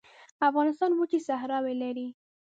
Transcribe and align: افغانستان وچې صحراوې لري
افغانستان 0.49 0.91
وچې 0.93 1.19
صحراوې 1.27 1.73
لري 1.81 2.07